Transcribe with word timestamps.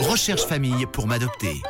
Recherche 0.00 0.44
famille 0.46 0.86
pour 0.86 1.06
m'adopter. 1.06 1.62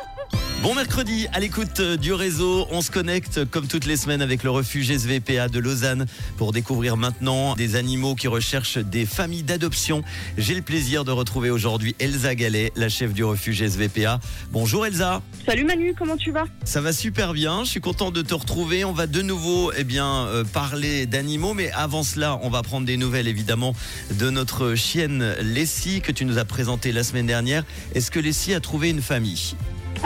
Bon 0.63 0.73
mercredi, 0.73 1.27
à 1.31 1.39
l'écoute 1.39 1.79
du 1.79 2.11
réseau, 2.11 2.65
on 2.71 2.81
se 2.81 2.89
connecte 2.89 3.45
comme 3.45 3.67
toutes 3.67 3.85
les 3.85 3.97
semaines 3.97 4.23
avec 4.23 4.41
le 4.41 4.49
refuge 4.49 4.91
SVPA 4.91 5.47
de 5.47 5.59
Lausanne 5.59 6.07
pour 6.37 6.53
découvrir 6.53 6.97
maintenant 6.97 7.55
des 7.55 7.75
animaux 7.75 8.15
qui 8.15 8.27
recherchent 8.27 8.79
des 8.79 9.05
familles 9.05 9.43
d'adoption. 9.43 10.01
J'ai 10.39 10.55
le 10.55 10.63
plaisir 10.63 11.05
de 11.05 11.11
retrouver 11.11 11.51
aujourd'hui 11.51 11.95
Elsa 11.99 12.33
Gallet, 12.33 12.71
la 12.75 12.89
chef 12.89 13.13
du 13.13 13.23
refuge 13.23 13.63
SVPA. 13.63 14.19
Bonjour 14.51 14.87
Elsa. 14.87 15.21
Salut 15.45 15.65
Manu, 15.65 15.93
comment 15.93 16.17
tu 16.17 16.31
vas? 16.31 16.45
Ça 16.63 16.81
va 16.81 16.93
super 16.93 17.33
bien, 17.33 17.63
je 17.63 17.69
suis 17.69 17.81
content 17.81 18.09
de 18.09 18.23
te 18.23 18.33
retrouver. 18.33 18.85
On 18.85 18.93
va 18.93 19.05
de 19.05 19.21
nouveau 19.21 19.71
eh 19.77 19.83
bien, 19.83 20.25
euh, 20.25 20.43
parler 20.43 21.05
d'animaux, 21.05 21.53
mais 21.53 21.69
avant 21.73 22.01
cela, 22.01 22.39
on 22.41 22.49
va 22.49 22.63
prendre 22.63 22.87
des 22.87 22.97
nouvelles 22.97 23.27
évidemment 23.27 23.75
de 24.11 24.31
notre 24.31 24.73
chienne 24.73 25.35
Lessie 25.41 26.01
que 26.01 26.11
tu 26.11 26.25
nous 26.25 26.39
as 26.39 26.45
présentée 26.45 26.91
la 26.91 27.03
semaine 27.03 27.27
dernière. 27.27 27.63
Est-ce 27.93 28.09
que 28.09 28.19
Lessie 28.19 28.55
a 28.55 28.59
trouvé 28.59 28.89
une 28.89 29.01
famille? 29.03 29.55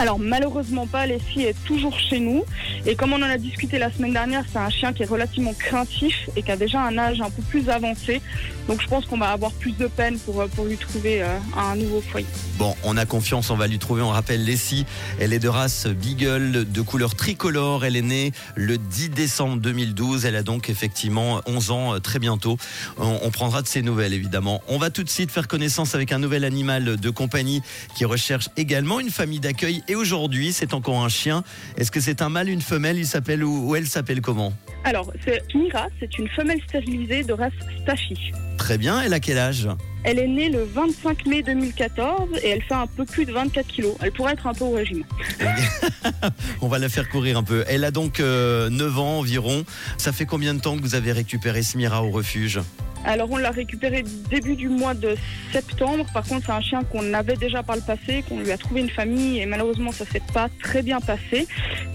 Alors 0.00 0.18
malheureusement 0.18 0.86
pas, 0.86 1.06
Leslie 1.06 1.44
est 1.44 1.64
toujours 1.66 1.98
chez 1.98 2.20
nous. 2.20 2.42
Et 2.86 2.96
comme 2.96 3.12
on 3.12 3.16
en 3.16 3.22
a 3.22 3.36
discuté 3.36 3.78
la 3.78 3.92
semaine 3.92 4.14
dernière, 4.14 4.44
c'est 4.50 4.58
un 4.58 4.70
chien 4.70 4.94
qui 4.94 5.02
est 5.02 5.06
relativement 5.06 5.52
craintif 5.52 6.30
et 6.36 6.42
qui 6.42 6.50
a 6.50 6.56
déjà 6.56 6.80
un 6.80 6.96
âge 6.96 7.20
un 7.20 7.28
peu 7.28 7.42
plus 7.42 7.68
avancé. 7.68 8.22
Donc 8.66 8.80
je 8.80 8.86
pense 8.86 9.04
qu'on 9.04 9.18
va 9.18 9.30
avoir 9.30 9.52
plus 9.52 9.72
de 9.72 9.88
peine 9.88 10.18
pour, 10.18 10.40
euh, 10.40 10.46
pour 10.46 10.64
lui 10.64 10.78
trouver 10.78 11.22
euh, 11.22 11.36
un 11.54 11.76
nouveau 11.76 12.00
foyer. 12.00 12.26
Bon, 12.56 12.74
on 12.84 12.96
a 12.96 13.04
confiance, 13.04 13.50
on 13.50 13.56
va 13.56 13.66
lui 13.66 13.78
trouver. 13.78 14.00
On 14.00 14.08
rappelle 14.08 14.42
Leslie, 14.42 14.86
elle 15.18 15.34
est 15.34 15.38
de 15.38 15.48
race 15.48 15.86
Beagle, 15.86 16.70
de 16.70 16.80
couleur 16.80 17.14
tricolore. 17.14 17.84
Elle 17.84 17.96
est 17.96 18.02
née 18.02 18.32
le 18.54 18.78
10 18.78 19.10
décembre 19.10 19.56
2012. 19.58 20.24
Elle 20.24 20.36
a 20.36 20.42
donc 20.42 20.70
effectivement 20.70 21.42
11 21.44 21.70
ans 21.72 21.94
euh, 21.94 21.98
très 21.98 22.18
bientôt. 22.18 22.56
On, 22.96 23.18
on 23.22 23.30
prendra 23.30 23.60
de 23.60 23.66
ses 23.66 23.82
nouvelles 23.82 24.14
évidemment. 24.14 24.62
On 24.68 24.78
va 24.78 24.88
tout 24.88 25.04
de 25.04 25.10
suite 25.10 25.30
faire 25.30 25.46
connaissance 25.46 25.94
avec 25.94 26.12
un 26.12 26.18
nouvel 26.18 26.44
animal 26.44 26.96
de 26.96 27.10
compagnie 27.10 27.60
qui 27.96 28.06
recherche 28.06 28.48
également 28.56 28.98
une 28.98 29.10
famille 29.10 29.40
d'accueil 29.40 29.82
et 29.90 29.96
aujourd'hui, 29.96 30.52
c'est 30.52 30.72
encore 30.72 31.02
un 31.02 31.08
chien. 31.08 31.42
Est-ce 31.76 31.90
que 31.90 32.00
c'est 32.00 32.22
un 32.22 32.28
mâle, 32.28 32.48
une 32.48 32.60
femelle? 32.60 32.96
Il 32.96 33.08
s'appelle 33.08 33.42
ou, 33.42 33.74
elle 33.74 33.88
s'appelle 33.88 34.20
comment? 34.20 34.52
Alors, 34.84 35.12
c'est 35.24 35.42
Mira, 35.52 35.88
c'est 35.98 36.16
une 36.16 36.28
femelle 36.28 36.60
stérilisée 36.68 37.24
de 37.24 37.32
race 37.32 37.52
Staffy. 37.82 38.30
Très 38.56 38.78
bien, 38.78 39.02
elle 39.02 39.12
a 39.12 39.18
quel 39.18 39.36
âge? 39.36 39.68
Elle 40.04 40.20
est 40.20 40.28
née 40.28 40.48
le 40.48 40.62
25 40.62 41.26
mai 41.26 41.42
2014 41.42 42.38
et 42.42 42.50
elle 42.50 42.62
fait 42.62 42.74
un 42.74 42.86
peu 42.86 43.04
plus 43.04 43.24
de 43.24 43.32
24 43.32 43.66
kilos. 43.66 43.96
Elle 44.00 44.12
pourrait 44.12 44.34
être 44.34 44.46
un 44.46 44.54
peu 44.54 44.64
au 44.64 44.70
régime. 44.70 45.02
On 46.60 46.68
va 46.68 46.78
la 46.78 46.88
faire 46.88 47.08
courir 47.08 47.36
un 47.36 47.42
peu. 47.42 47.64
Elle 47.66 47.84
a 47.84 47.90
donc 47.90 48.20
9 48.20 48.24
euh, 48.24 48.96
ans 48.96 49.18
environ. 49.18 49.64
Ça 49.98 50.12
fait 50.12 50.24
combien 50.24 50.54
de 50.54 50.60
temps 50.60 50.76
que 50.76 50.82
vous 50.82 50.94
avez 50.94 51.10
récupéré 51.10 51.62
Smira 51.64 52.04
au 52.04 52.10
refuge? 52.10 52.60
Alors 53.04 53.30
on 53.30 53.36
l'a 53.36 53.50
récupéré 53.50 54.04
début 54.30 54.56
du 54.56 54.68
mois 54.68 54.94
de 54.94 55.16
septembre. 55.52 56.06
Par 56.12 56.24
contre, 56.24 56.46
c'est 56.46 56.52
un 56.52 56.60
chien 56.60 56.82
qu'on 56.84 57.14
avait 57.14 57.36
déjà 57.36 57.62
par 57.62 57.76
le 57.76 57.82
passé, 57.82 58.24
qu'on 58.28 58.40
lui 58.40 58.52
a 58.52 58.58
trouvé 58.58 58.80
une 58.80 58.90
famille 58.90 59.40
et 59.40 59.46
malheureusement 59.46 59.92
ça 59.92 60.04
s'est 60.04 60.22
pas 60.32 60.48
très 60.62 60.82
bien 60.82 61.00
passé. 61.00 61.46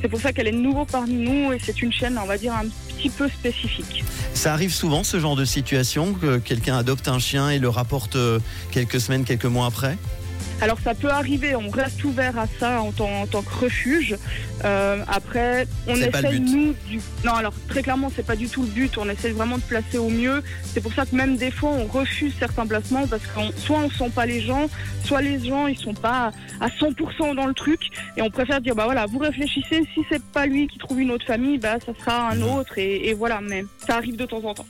C'est 0.01 0.07
pour 0.07 0.19
ça 0.19 0.33
qu'elle 0.33 0.47
est 0.47 0.51
nouveau 0.51 0.85
parmi 0.85 1.13
nous 1.13 1.53
et 1.53 1.59
c'est 1.59 1.81
une 1.81 1.91
chienne, 1.91 2.19
on 2.21 2.25
va 2.25 2.37
dire, 2.37 2.53
un 2.53 2.65
petit 2.89 3.09
peu 3.09 3.29
spécifique. 3.29 4.03
Ça 4.33 4.53
arrive 4.53 4.73
souvent 4.73 5.03
ce 5.03 5.19
genre 5.19 5.35
de 5.35 5.45
situation 5.45 6.13
que 6.13 6.37
quelqu'un 6.37 6.77
adopte 6.77 7.07
un 7.07 7.19
chien 7.19 7.49
et 7.49 7.59
le 7.59 7.69
rapporte 7.69 8.15
euh, 8.15 8.39
quelques 8.71 8.99
semaines, 8.99 9.23
quelques 9.23 9.45
mois 9.45 9.67
après? 9.67 9.97
Alors 10.61 10.79
ça 10.79 10.93
peut 10.95 11.09
arriver, 11.09 11.55
on 11.55 11.69
reste 11.69 12.03
ouvert 12.03 12.39
à 12.39 12.47
ça 12.59 12.81
en 12.81 12.91
tant, 12.91 13.25
que 13.27 13.65
refuge. 13.65 14.15
Euh, 14.63 15.03
après, 15.07 15.67
on 15.87 15.95
essaie 15.95 16.39
nous 16.39 16.73
du. 16.87 16.99
Non, 17.25 17.33
alors 17.33 17.53
très 17.67 17.83
clairement, 17.83 18.09
c'est 18.15 18.25
pas 18.25 18.37
du 18.37 18.47
tout 18.47 18.61
le 18.61 18.69
but. 18.69 18.97
On 18.97 19.09
essaie 19.09 19.31
vraiment 19.31 19.57
de 19.57 19.63
placer 19.63 19.97
au 19.97 20.09
mieux. 20.09 20.41
C'est 20.73 20.81
pour 20.81 20.93
ça 20.93 21.05
que 21.05 21.15
même 21.15 21.35
des 21.35 21.51
fois, 21.51 21.71
on 21.71 21.85
refuse 21.85 22.33
certains 22.39 22.65
placements 22.65 23.05
parce 23.05 23.23
qu'on 23.27 23.51
soit 23.57 23.79
on 23.79 23.89
sent 23.89 24.11
pas 24.15 24.25
les 24.25 24.41
gens, 24.41 24.69
soit 25.03 25.21
les 25.21 25.45
gens 25.45 25.67
ils 25.67 25.77
sont 25.77 25.93
pas 25.93 26.31
à 26.61 26.67
100% 26.69 27.35
dans 27.35 27.47
le 27.47 27.53
truc 27.53 27.89
et 28.15 28.21
on 28.21 28.29
préfère 28.29 28.61
dire 28.61 28.75
bah 28.75 28.85
voilà, 28.85 29.05
vous 29.07 29.19
réfléchissez. 29.19 29.83
Si 29.93 30.01
c'est 30.09 30.23
pas 30.23 30.45
lui 30.45 30.67
qui 30.67 30.77
trouve 30.77 31.01
une 31.01 31.11
autre 31.11 31.25
famille, 31.25 31.57
bah 31.57 31.77
ça 31.85 31.91
sera 31.99 32.29
un 32.29 32.41
autre 32.41 32.77
et, 32.77 33.09
et 33.09 33.13
voilà. 33.13 33.41
Mais 33.41 33.65
ça 33.85 33.97
arrive 33.97 34.15
de 34.15 34.25
temps 34.25 34.43
en 34.45 34.53
temps. 34.53 34.65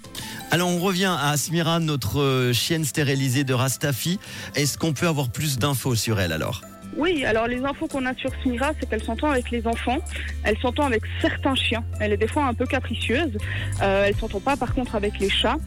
Alors 0.52 0.70
on 0.70 0.80
revient 0.80 1.14
à 1.18 1.32
Asmira, 1.32 1.80
notre 1.80 2.22
euh, 2.22 2.54
chienne 2.54 2.86
stérilisée 2.86 3.44
de 3.44 3.54
Rastafi. 3.54 4.20
Est-ce 4.56 4.78
qu'on 4.78 4.94
peut 4.94 5.08
avoir 5.08 5.30
plus 5.30 5.58
d'infos 5.58 5.96
sur 5.96 6.20
elle 6.20 6.32
alors? 6.32 6.62
Oui, 6.98 7.26
alors 7.26 7.48
les 7.48 7.62
infos 7.64 7.88
qu'on 7.88 8.06
a 8.06 8.14
sur 8.16 8.32
Smira, 8.42 8.72
c'est 8.80 8.90
qu'elle 8.90 9.04
s'entend 9.04 9.30
avec 9.30 9.52
les 9.52 9.68
enfants, 9.68 9.98
elle 10.44 10.58
s'entend 10.60 10.86
avec 10.86 11.02
certains 11.20 11.56
chiens, 11.56 11.84
elle 12.00 12.14
est 12.14 12.18
des 12.18 12.28
fois 12.28 12.46
un 12.46 12.54
peu 12.54 12.66
capricieuse, 12.66 13.38
euh, 13.82 14.06
elle 14.08 14.16
s'entend 14.16 14.40
pas 14.40 14.56
par 14.56 14.74
contre 14.74 14.96
avec 14.96 15.20
les 15.20 15.30
chats. 15.30 15.58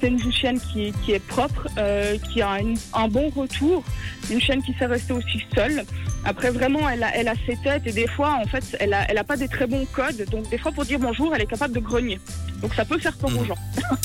C'est 0.00 0.08
une 0.08 0.32
chienne 0.32 0.60
qui, 0.60 0.92
est 1.08 1.26
propre, 1.26 1.68
euh, 1.78 2.18
qui 2.18 2.42
a 2.42 2.58
un 2.94 3.08
bon 3.08 3.30
retour, 3.30 3.82
une 4.30 4.40
chienne 4.40 4.62
qui 4.62 4.74
sait 4.74 4.86
rester 4.86 5.14
aussi 5.14 5.42
seule. 5.54 5.84
Après, 6.24 6.50
vraiment, 6.50 6.88
elle 6.88 7.02
a, 7.02 7.14
elle 7.14 7.28
a 7.28 7.34
ses 7.46 7.56
têtes 7.56 7.86
et 7.86 7.92
des 7.92 8.06
fois, 8.06 8.38
en 8.42 8.46
fait, 8.46 8.76
elle 8.80 8.90
n'a 8.90 9.04
elle 9.10 9.18
a 9.18 9.24
pas 9.24 9.36
des 9.36 9.48
très 9.48 9.66
bons 9.66 9.86
codes. 9.92 10.24
Donc, 10.30 10.48
des 10.48 10.58
fois, 10.58 10.72
pour 10.72 10.84
dire 10.84 10.98
bonjour, 10.98 11.34
elle 11.34 11.42
est 11.42 11.46
capable 11.46 11.74
de 11.74 11.80
grogner. 11.80 12.18
Donc, 12.62 12.74
ça 12.74 12.84
peut 12.84 12.98
faire 12.98 13.16
peur 13.16 13.30
aux 13.36 13.42
mmh. 13.42 13.48
gens. 13.48 13.58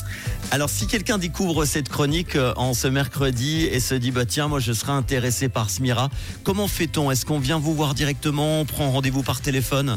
Alors 0.52 0.68
si 0.68 0.88
quelqu'un 0.88 1.16
découvre 1.16 1.64
cette 1.64 1.88
chronique 1.88 2.34
euh, 2.34 2.52
en 2.56 2.74
ce 2.74 2.88
mercredi 2.88 3.66
et 3.66 3.78
se 3.78 3.94
dit 3.94 4.10
bah 4.10 4.26
tiens 4.26 4.48
moi 4.48 4.58
je 4.58 4.72
serais 4.72 4.90
intéressé 4.90 5.48
par 5.48 5.70
Smira, 5.70 6.10
comment 6.42 6.66
fait-on? 6.66 7.12
Est-ce 7.12 7.24
qu'on 7.24 7.38
vient 7.38 7.60
vous 7.60 7.72
voir 7.72 7.94
directement? 7.94 8.60
On 8.60 8.64
prend 8.64 8.90
rendez-vous 8.90 9.22
par 9.22 9.40
téléphone? 9.40 9.96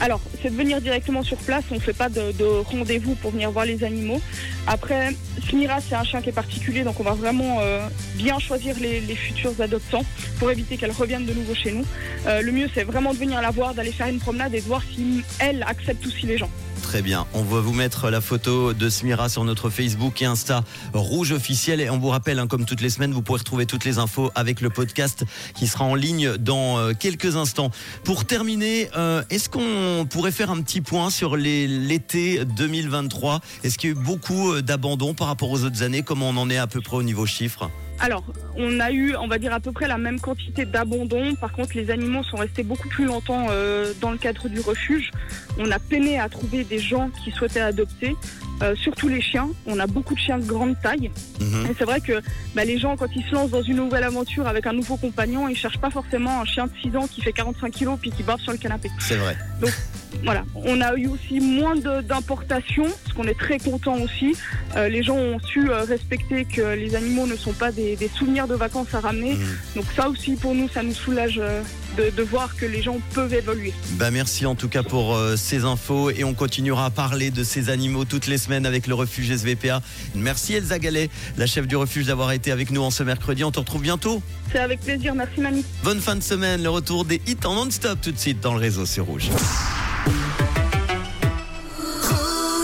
Alors, 0.00 0.20
c'est 0.42 0.50
de 0.50 0.56
venir 0.56 0.80
directement 0.80 1.22
sur 1.22 1.38
place. 1.38 1.64
On 1.70 1.76
ne 1.76 1.80
fait 1.80 1.92
pas 1.92 2.08
de, 2.08 2.44
rendez-vous 2.44 3.14
pour 3.14 3.30
venir 3.30 3.50
voir 3.50 3.64
les 3.64 3.82
animaux. 3.84 4.20
Après, 4.66 5.14
Smira, 5.48 5.78
c'est 5.80 5.94
un 5.94 6.04
chien 6.04 6.20
qui 6.20 6.28
est 6.28 6.32
particulier, 6.32 6.82
donc 6.82 6.98
on 7.00 7.04
va 7.04 7.14
vraiment 7.14 7.58
euh, 7.60 7.86
bien 8.14 8.38
choisir 8.38 8.76
les, 8.80 9.00
futurs 9.14 9.58
adoptants 9.60 10.04
pour 10.38 10.50
éviter 10.50 10.76
qu'elle 10.76 10.90
revienne 10.90 11.24
de 11.24 11.32
nouveau 11.32 11.54
chez 11.54 11.72
nous. 11.72 11.84
Euh, 12.26 12.42
le 12.42 12.52
mieux, 12.52 12.68
c'est 12.74 12.84
vraiment 12.84 13.14
de 13.14 13.18
venir 13.18 13.40
la 13.40 13.50
voir, 13.50 13.74
d'aller 13.74 13.92
faire 13.92 14.08
une 14.08 14.18
promenade 14.18 14.54
et 14.54 14.60
de 14.60 14.66
voir 14.66 14.82
si 14.82 15.22
elle 15.38 15.62
accepte 15.62 16.06
aussi 16.06 16.26
les 16.26 16.36
gens. 16.36 16.50
Très 16.82 17.02
bien. 17.02 17.26
On 17.34 17.42
va 17.42 17.60
vous 17.60 17.72
mettre 17.72 18.10
la 18.10 18.20
photo 18.20 18.72
de 18.72 18.88
Smira 18.88 19.28
sur 19.28 19.42
notre 19.44 19.70
Facebook 19.70 20.22
et 20.22 20.24
Insta 20.24 20.62
Rouge 20.92 21.32
officiel. 21.32 21.80
Et 21.80 21.90
on 21.90 21.98
vous 21.98 22.08
rappelle, 22.08 22.38
hein, 22.38 22.46
comme 22.46 22.64
toutes 22.64 22.80
les 22.80 22.90
semaines, 22.90 23.12
vous 23.12 23.22
pourrez 23.22 23.40
retrouver 23.40 23.66
toutes 23.66 23.84
les 23.84 23.98
infos 23.98 24.30
avec 24.36 24.60
le 24.60 24.70
podcast 24.70 25.24
qui 25.54 25.66
sera 25.66 25.84
en 25.84 25.96
ligne 25.96 26.36
dans 26.36 26.78
euh, 26.78 26.92
quelques 26.92 27.36
instants. 27.36 27.70
Pour 28.04 28.24
terminer, 28.24 28.88
est-ce 29.30 29.48
qu'on 29.56 30.06
pourrait 30.06 30.32
faire 30.32 30.50
un 30.50 30.60
petit 30.60 30.80
point 30.80 31.10
sur 31.10 31.36
l'été 31.36 32.44
2023 32.44 33.40
Est-ce 33.64 33.78
qu'il 33.78 33.90
y 33.90 33.92
a 33.92 33.96
eu 33.96 33.98
beaucoup 33.98 34.52
euh, 34.52 34.62
d'abandon 34.62 35.14
par 35.14 35.28
rapport 35.28 35.50
aux 35.50 35.64
autres 35.64 35.82
années? 35.82 36.02
Comment 36.02 36.28
on 36.28 36.36
en 36.36 36.50
est 36.50 36.58
à 36.58 36.66
peu 36.66 36.80
près 36.80 36.96
au 36.96 37.02
niveau 37.02 37.26
chiffre? 37.26 37.70
Alors, 37.98 38.24
on 38.56 38.78
a 38.80 38.90
eu, 38.90 39.16
on 39.16 39.26
va 39.26 39.38
dire, 39.38 39.54
à 39.54 39.60
peu 39.60 39.72
près 39.72 39.88
la 39.88 39.96
même 39.96 40.20
quantité 40.20 40.66
d'abandon. 40.66 41.34
Par 41.36 41.52
contre, 41.52 41.74
les 41.74 41.90
animaux 41.90 42.22
sont 42.22 42.36
restés 42.36 42.62
beaucoup 42.62 42.88
plus 42.88 43.06
longtemps 43.06 43.46
euh, 43.50 43.94
dans 44.00 44.10
le 44.10 44.18
cadre 44.18 44.48
du 44.48 44.60
refuge. 44.60 45.10
On 45.58 45.70
a 45.70 45.78
peiné 45.78 46.18
à 46.18 46.28
trouver 46.28 46.64
des 46.64 46.78
gens 46.78 47.10
qui 47.24 47.30
souhaitaient 47.30 47.60
adopter, 47.60 48.14
euh, 48.62 48.74
surtout 48.76 49.08
les 49.08 49.20
chiens. 49.20 49.48
On 49.66 49.78
a 49.78 49.86
beaucoup 49.86 50.14
de 50.14 50.18
chiens 50.18 50.38
de 50.38 50.44
grande 50.44 50.76
taille. 50.80 51.10
Mhm. 51.40 51.66
Et 51.70 51.74
c'est 51.78 51.84
vrai 51.84 52.00
que 52.00 52.20
bah, 52.54 52.64
les 52.64 52.78
gens, 52.78 52.96
quand 52.96 53.08
ils 53.14 53.24
se 53.24 53.34
lancent 53.34 53.50
dans 53.50 53.62
une 53.62 53.76
nouvelle 53.76 54.04
aventure 54.04 54.46
avec 54.46 54.66
un 54.66 54.72
nouveau 54.72 54.96
compagnon, 54.96 55.48
ils 55.48 55.56
cherchent 55.56 55.78
pas 55.78 55.90
forcément 55.90 56.40
un 56.40 56.44
chien 56.44 56.66
de 56.66 56.72
6 56.82 56.96
ans 56.96 57.06
qui 57.06 57.20
fait 57.20 57.32
45 57.32 57.70
kilos 57.70 57.98
puis 58.00 58.10
qui 58.10 58.22
bave 58.22 58.40
sur 58.40 58.52
le 58.52 58.58
canapé. 58.58 58.90
C'est 58.98 59.16
vrai. 59.16 59.36
Donc, 59.60 59.72
voilà, 60.24 60.44
on 60.54 60.80
a 60.80 60.94
eu 60.96 61.08
aussi 61.08 61.40
moins 61.40 61.76
d'importations, 61.76 62.86
ce 63.08 63.14
qu'on 63.14 63.24
est 63.24 63.38
très 63.38 63.58
content 63.58 63.96
aussi. 64.00 64.34
Euh, 64.76 64.88
les 64.88 65.02
gens 65.02 65.16
ont 65.16 65.38
su 65.40 65.70
euh, 65.70 65.84
respecter 65.84 66.44
que 66.44 66.74
les 66.74 66.94
animaux 66.94 67.26
ne 67.26 67.36
sont 67.36 67.52
pas 67.52 67.72
des, 67.72 67.96
souvenirs 68.16 68.46
de 68.46 68.54
vacances 68.54 68.94
à 68.94 69.00
ramener. 69.00 69.34
Mmh. 69.34 69.46
Donc 69.76 69.84
ça 69.94 70.08
aussi 70.08 70.36
pour 70.36 70.54
nous, 70.54 70.68
ça 70.68 70.82
nous 70.82 70.94
soulage 70.94 71.38
euh, 71.38 71.62
de, 71.96 72.22
voir 72.22 72.56
que 72.56 72.66
les 72.66 72.82
gens 72.82 72.98
peuvent 73.14 73.32
évoluer. 73.32 73.72
Bah 73.92 74.10
merci 74.10 74.46
en 74.46 74.54
tout 74.54 74.68
cas 74.68 74.82
pour 74.82 75.18
ces 75.36 75.64
infos 75.64 76.10
et 76.10 76.24
on 76.24 76.34
continuera 76.34 76.86
à 76.86 76.90
parler 76.90 77.30
de 77.30 77.42
ces 77.42 77.70
animaux 77.70 78.04
toutes 78.04 78.26
les 78.26 78.36
semaines 78.36 78.66
avec 78.66 78.86
le 78.86 78.94
refuge 78.94 79.30
SVPA. 79.30 79.80
Merci 80.14 80.54
Elsa 80.54 80.78
Gallet, 80.78 81.08
la 81.38 81.46
chef 81.46 81.66
du 81.66 81.76
refuge 81.76 82.06
d'avoir 82.06 82.32
été 82.32 82.52
avec 82.52 82.70
nous 82.70 82.82
en 82.82 82.90
ce 82.90 83.02
mercredi. 83.02 83.44
On 83.44 83.50
te 83.50 83.60
retrouve 83.60 83.82
bientôt. 83.82 84.20
C'est 84.52 84.58
avec 84.58 84.80
plaisir, 84.80 85.14
merci 85.14 85.40
Mamie. 85.40 85.64
Bonne 85.84 86.00
fin 86.00 86.16
de 86.16 86.22
semaine, 86.22 86.62
le 86.62 86.70
retour 86.70 87.04
des 87.04 87.20
hits 87.26 87.36
en 87.44 87.54
non-stop 87.54 87.98
tout 88.02 88.12
de 88.12 88.18
suite 88.18 88.40
dans 88.40 88.52
le 88.52 88.60
réseau 88.60 88.84
sur 88.84 89.06
Rouge. 89.06 89.30